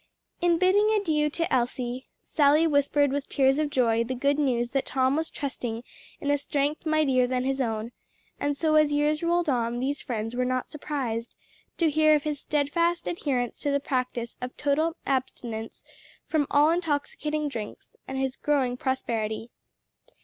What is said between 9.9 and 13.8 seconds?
friends were not surprised to hear of his steadfast adherence to the